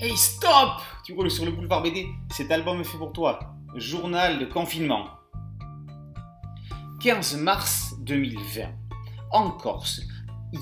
[0.00, 3.40] Hey stop Tu roules sur le boulevard BD, cet album est fait pour toi.
[3.74, 5.08] Journal de confinement.
[7.02, 8.68] 15 mars 2020.
[9.32, 10.00] En Corse,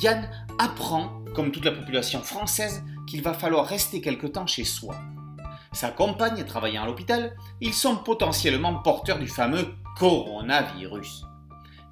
[0.01, 4.95] Yann apprend, comme toute la population française, qu'il va falloir rester quelque temps chez soi.
[5.71, 11.27] Sa compagne travaillant à l'hôpital, ils sont potentiellement porteurs du fameux coronavirus.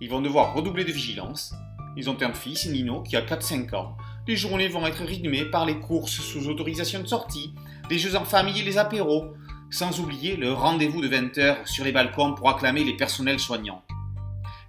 [0.00, 1.54] Ils vont devoir redoubler de vigilance.
[1.94, 3.98] Ils ont un fils, Nino, qui a 4-5 ans.
[4.26, 7.54] Les journées vont être rythmées par les courses sous autorisation de sortie,
[7.90, 9.34] les jeux en famille et les apéros,
[9.70, 13.82] sans oublier le rendez-vous de 20h sur les balcons pour acclamer les personnels soignants.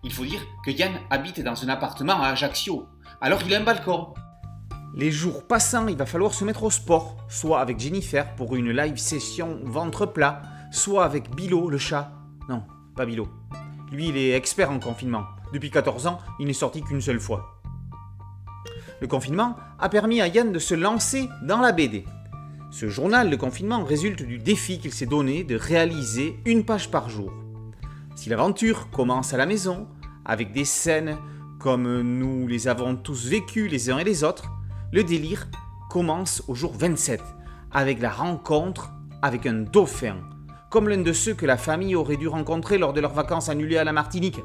[0.03, 2.85] Il faut dire que Yann habite dans un appartement à Ajaccio,
[3.21, 4.13] alors il a un balcon.
[4.93, 8.71] Les jours passant, il va falloir se mettre au sport, soit avec Jennifer pour une
[8.71, 12.11] live session ventre plat, soit avec Bilo le chat.
[12.49, 12.63] Non,
[12.97, 13.29] pas Bilo.
[13.89, 15.23] Lui, il est expert en confinement.
[15.53, 17.54] Depuis 14 ans, il n'est sorti qu'une seule fois.
[19.01, 22.05] Le confinement a permis à Yann de se lancer dans la BD.
[22.71, 27.09] Ce journal de confinement résulte du défi qu'il s'est donné de réaliser une page par
[27.09, 27.31] jour.
[28.15, 29.87] Si l'aventure commence à la maison,
[30.25, 31.17] avec des scènes
[31.59, 34.51] comme nous les avons tous vécues les uns et les autres,
[34.91, 35.47] le délire
[35.89, 37.21] commence au jour 27,
[37.71, 38.91] avec la rencontre
[39.21, 40.17] avec un dauphin,
[40.69, 43.77] comme l'un de ceux que la famille aurait dû rencontrer lors de leurs vacances annulées
[43.77, 44.39] à la Martinique.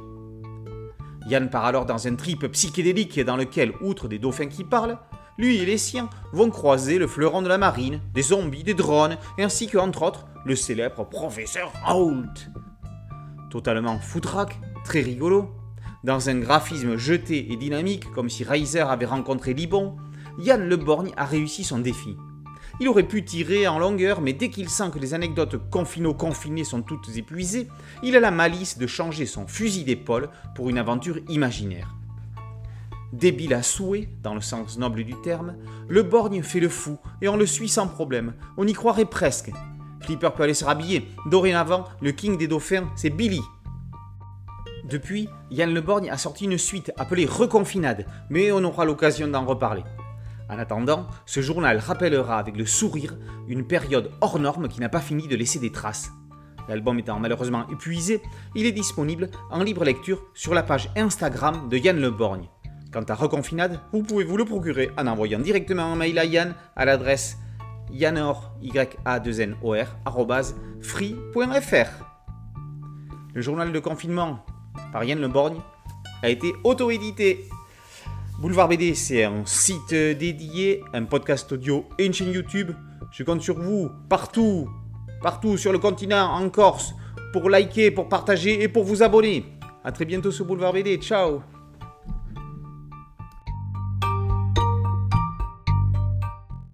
[1.30, 4.98] Yann part alors dans un trip psychédélique dans lequel, outre des dauphins qui parlent,
[5.38, 9.16] lui et les siens vont croiser le fleuron de la marine, des zombies, des drones,
[9.38, 12.50] ainsi que, entre autres, le célèbre professeur Holt.
[13.48, 15.54] Totalement foutraque, très rigolo,
[16.02, 19.96] dans un graphisme jeté et dynamique comme si Reiser avait rencontré Libon,
[20.38, 22.16] Yann Le Borgne a réussi son défi.
[22.78, 26.82] Il aurait pu tirer en longueur, mais dès qu'il sent que les anecdotes confino-confinées sont
[26.82, 27.68] toutes épuisées,
[28.02, 31.94] il a la malice de changer son fusil d'épaule pour une aventure imaginaire.
[33.12, 35.56] Débile à souhait, dans le sens noble du terme,
[35.88, 38.34] le borgne fait le fou et on le suit sans problème.
[38.56, 39.50] On y croirait presque.
[40.02, 41.08] Flipper peut aller se rhabiller.
[41.26, 43.42] Dorénavant, le king des dauphins, c'est Billy.
[44.84, 49.44] Depuis, Yann Le Borgne a sorti une suite appelée Reconfinade, mais on aura l'occasion d'en
[49.44, 49.82] reparler.
[50.50, 53.16] En attendant, ce journal rappellera avec le sourire
[53.46, 56.10] une période hors norme qui n'a pas fini de laisser des traces.
[56.68, 58.20] L'album étant malheureusement épuisé,
[58.56, 62.48] il est disponible en libre lecture sur la page Instagram de Yann Le Borgne.
[62.92, 66.54] Quant à Reconfinade, vous pouvez vous le procurer en envoyant directement un mail à Yann
[66.74, 67.38] à l'adresse
[67.92, 68.72] yanor, y
[69.04, 69.76] a 2 n o
[70.80, 72.04] free.fr.
[73.34, 74.44] Le journal de confinement
[74.92, 75.60] par Yann Le Borgne
[76.22, 77.48] a été auto-édité
[78.40, 82.72] Boulevard BD, c'est un site dédié, un podcast audio et une chaîne YouTube.
[83.12, 84.66] Je compte sur vous, partout,
[85.20, 86.94] partout sur le continent, en Corse,
[87.34, 89.44] pour liker, pour partager et pour vous abonner.
[89.84, 90.96] A très bientôt sur Boulevard BD.
[90.96, 91.42] Ciao